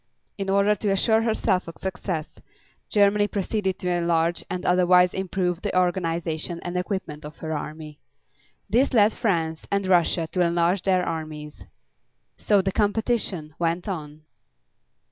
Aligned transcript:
In 0.35 0.49
order 0.49 0.73
to 0.73 0.89
assure 0.89 1.21
herself 1.21 1.67
of 1.67 1.77
success, 1.77 2.39
Germany 2.89 3.27
proceeded 3.27 3.77
to 3.77 3.87
enlarge 3.91 4.43
and 4.49 4.65
otherwise 4.65 5.13
improve 5.13 5.61
the 5.61 5.77
organization 5.77 6.59
and 6.63 6.75
equipment 6.75 7.23
of 7.23 7.37
her 7.37 7.55
army. 7.55 7.99
This 8.67 8.93
led 8.95 9.13
France 9.13 9.67
and 9.69 9.85
Russia 9.85 10.25
to 10.31 10.41
enlarge 10.41 10.81
their 10.81 11.05
armies. 11.05 11.65
So 12.39 12.63
the 12.63 12.71
competition 12.71 13.53
went 13.59 13.87
on. 13.87 14.23